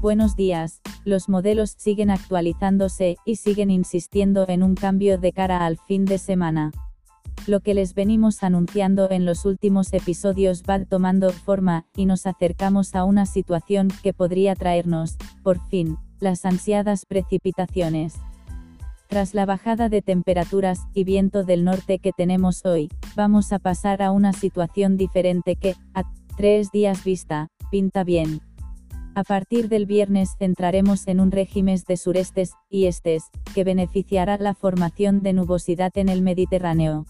Buenos 0.00 0.36
días, 0.36 0.80
los 1.04 1.28
modelos 1.28 1.74
siguen 1.76 2.10
actualizándose 2.10 3.16
y 3.24 3.34
siguen 3.34 3.68
insistiendo 3.68 4.44
en 4.48 4.62
un 4.62 4.76
cambio 4.76 5.18
de 5.18 5.32
cara 5.32 5.66
al 5.66 5.76
fin 5.76 6.04
de 6.04 6.18
semana. 6.18 6.70
Lo 7.48 7.58
que 7.58 7.74
les 7.74 7.94
venimos 7.94 8.44
anunciando 8.44 9.10
en 9.10 9.24
los 9.24 9.44
últimos 9.44 9.92
episodios 9.92 10.62
va 10.62 10.84
tomando 10.84 11.30
forma, 11.30 11.84
y 11.96 12.06
nos 12.06 12.26
acercamos 12.26 12.94
a 12.94 13.02
una 13.02 13.26
situación 13.26 13.88
que 14.04 14.14
podría 14.14 14.54
traernos, 14.54 15.16
por 15.42 15.58
fin, 15.66 15.96
las 16.20 16.44
ansiadas 16.44 17.04
precipitaciones. 17.04 18.14
Tras 19.08 19.34
la 19.34 19.46
bajada 19.46 19.88
de 19.88 20.00
temperaturas 20.00 20.78
y 20.94 21.02
viento 21.02 21.42
del 21.42 21.64
norte 21.64 21.98
que 21.98 22.12
tenemos 22.12 22.64
hoy, 22.64 22.88
vamos 23.16 23.52
a 23.52 23.58
pasar 23.58 24.00
a 24.02 24.12
una 24.12 24.32
situación 24.32 24.96
diferente 24.96 25.56
que, 25.56 25.74
a 25.92 26.04
tres 26.36 26.70
días 26.70 27.02
vista, 27.02 27.48
pinta 27.72 28.04
bien. 28.04 28.47
A 29.18 29.24
partir 29.24 29.68
del 29.68 29.84
viernes 29.84 30.36
entraremos 30.38 31.08
en 31.08 31.18
un 31.18 31.32
régimen 31.32 31.76
de 31.88 31.96
surestes 31.96 32.52
y 32.70 32.86
estes, 32.86 33.24
que 33.52 33.64
beneficiará 33.64 34.38
la 34.38 34.54
formación 34.54 35.22
de 35.22 35.32
nubosidad 35.32 35.90
en 35.96 36.08
el 36.08 36.22
Mediterráneo. 36.22 37.04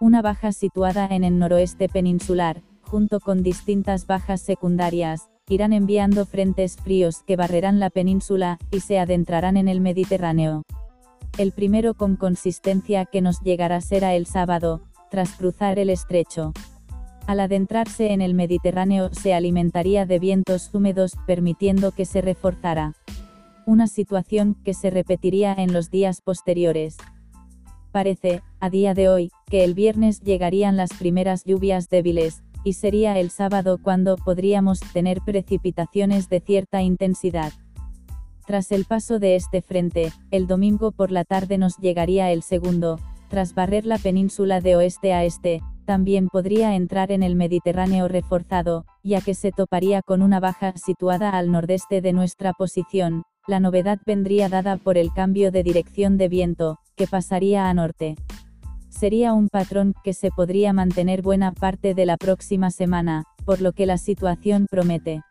Una 0.00 0.20
baja 0.20 0.52
situada 0.52 1.06
en 1.10 1.24
el 1.24 1.38
noroeste 1.38 1.88
peninsular, 1.88 2.60
junto 2.82 3.20
con 3.20 3.42
distintas 3.42 4.06
bajas 4.06 4.42
secundarias, 4.42 5.30
irán 5.48 5.72
enviando 5.72 6.26
frentes 6.26 6.76
fríos 6.76 7.22
que 7.26 7.36
barrerán 7.36 7.80
la 7.80 7.88
península 7.88 8.58
y 8.70 8.80
se 8.80 8.98
adentrarán 8.98 9.56
en 9.56 9.68
el 9.68 9.80
Mediterráneo. 9.80 10.64
El 11.38 11.52
primero 11.52 11.94
con 11.94 12.16
consistencia 12.16 13.06
que 13.06 13.22
nos 13.22 13.40
llegará 13.40 13.80
será 13.80 14.12
el 14.14 14.26
sábado, 14.26 14.82
tras 15.10 15.30
cruzar 15.36 15.78
el 15.78 15.88
estrecho. 15.88 16.52
Al 17.26 17.40
adentrarse 17.40 18.12
en 18.12 18.22
el 18.22 18.34
Mediterráneo 18.34 19.10
se 19.12 19.34
alimentaría 19.34 20.06
de 20.06 20.18
vientos 20.18 20.70
húmedos, 20.72 21.12
permitiendo 21.26 21.92
que 21.92 22.04
se 22.04 22.20
reforzara. 22.20 22.94
Una 23.66 23.86
situación 23.86 24.56
que 24.64 24.74
se 24.74 24.90
repetiría 24.90 25.54
en 25.54 25.72
los 25.72 25.90
días 25.90 26.22
posteriores. 26.22 26.96
Parece, 27.92 28.42
a 28.60 28.70
día 28.70 28.94
de 28.94 29.08
hoy, 29.08 29.30
que 29.46 29.64
el 29.64 29.74
viernes 29.74 30.20
llegarían 30.20 30.76
las 30.76 30.90
primeras 30.92 31.44
lluvias 31.44 31.88
débiles, 31.88 32.42
y 32.64 32.74
sería 32.74 33.18
el 33.18 33.30
sábado 33.30 33.78
cuando 33.82 34.16
podríamos 34.16 34.80
tener 34.92 35.20
precipitaciones 35.22 36.28
de 36.28 36.40
cierta 36.40 36.82
intensidad. 36.82 37.52
Tras 38.46 38.72
el 38.72 38.84
paso 38.84 39.18
de 39.18 39.36
este 39.36 39.62
frente, 39.62 40.12
el 40.30 40.46
domingo 40.46 40.92
por 40.92 41.10
la 41.10 41.24
tarde 41.24 41.58
nos 41.58 41.76
llegaría 41.78 42.32
el 42.32 42.42
segundo, 42.42 42.98
tras 43.28 43.54
barrer 43.54 43.86
la 43.86 43.98
península 43.98 44.60
de 44.60 44.76
oeste 44.76 45.12
a 45.12 45.24
este, 45.24 45.62
también 45.90 46.28
podría 46.28 46.76
entrar 46.76 47.10
en 47.10 47.24
el 47.24 47.34
Mediterráneo 47.34 48.06
reforzado, 48.06 48.84
ya 49.02 49.20
que 49.20 49.34
se 49.34 49.50
toparía 49.50 50.02
con 50.02 50.22
una 50.22 50.38
baja 50.38 50.72
situada 50.76 51.30
al 51.30 51.50
nordeste 51.50 52.00
de 52.00 52.12
nuestra 52.12 52.52
posición, 52.52 53.24
la 53.48 53.58
novedad 53.58 53.98
vendría 54.06 54.48
dada 54.48 54.76
por 54.76 54.96
el 54.96 55.12
cambio 55.12 55.50
de 55.50 55.64
dirección 55.64 56.16
de 56.16 56.28
viento, 56.28 56.78
que 56.94 57.08
pasaría 57.08 57.68
a 57.68 57.74
norte. 57.74 58.14
Sería 58.88 59.32
un 59.32 59.48
patrón 59.48 59.92
que 60.04 60.14
se 60.14 60.30
podría 60.30 60.72
mantener 60.72 61.22
buena 61.22 61.50
parte 61.50 61.92
de 61.92 62.06
la 62.06 62.16
próxima 62.16 62.70
semana, 62.70 63.24
por 63.44 63.60
lo 63.60 63.72
que 63.72 63.86
la 63.86 63.98
situación 63.98 64.66
promete. 64.70 65.22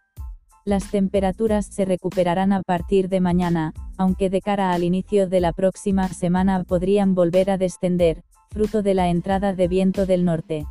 Las 0.65 0.91
temperaturas 0.91 1.67
se 1.67 1.85
recuperarán 1.85 2.51
a 2.51 2.63
partir 2.63 3.07
de 3.07 3.21
mañana, 3.21 3.71
aunque 3.97 4.29
de 4.29 4.41
cara 4.41 4.73
al 4.73 4.83
inicio 4.83 5.29
de 5.29 5.39
la 5.39 5.53
próxima 5.53 6.09
semana 6.09 6.65
podrían 6.65 7.15
volver 7.15 7.49
a 7.49 7.57
descender, 7.57 8.25
fruto 8.49 8.81
de 8.81 8.93
la 8.93 9.09
entrada 9.09 9.53
de 9.53 9.67
viento 9.67 10.05
del 10.05 10.25
norte. 10.25 10.65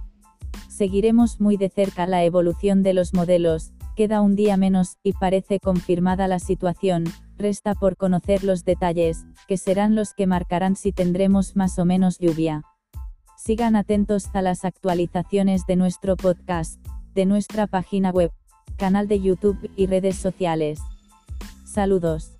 Seguiremos 0.68 1.40
muy 1.40 1.56
de 1.56 1.68
cerca 1.68 2.06
la 2.06 2.24
evolución 2.24 2.82
de 2.82 2.94
los 2.94 3.14
modelos, 3.14 3.72
queda 3.96 4.20
un 4.20 4.36
día 4.36 4.56
menos, 4.56 4.96
y 5.02 5.12
parece 5.12 5.58
confirmada 5.60 6.28
la 6.28 6.38
situación, 6.38 7.04
resta 7.36 7.74
por 7.74 7.96
conocer 7.96 8.44
los 8.44 8.64
detalles, 8.64 9.24
que 9.46 9.56
serán 9.56 9.94
los 9.94 10.14
que 10.14 10.26
marcarán 10.26 10.76
si 10.76 10.92
tendremos 10.92 11.56
más 11.56 11.78
o 11.78 11.84
menos 11.84 12.18
lluvia. 12.18 12.62
Sigan 13.36 13.76
atentos 13.76 14.28
a 14.34 14.42
las 14.42 14.64
actualizaciones 14.64 15.66
de 15.66 15.76
nuestro 15.76 16.16
podcast, 16.16 16.80
de 17.14 17.26
nuestra 17.26 17.66
página 17.66 18.10
web, 18.10 18.32
canal 18.76 19.08
de 19.08 19.20
YouTube 19.20 19.70
y 19.76 19.86
redes 19.86 20.16
sociales. 20.16 20.80
Saludos. 21.64 22.37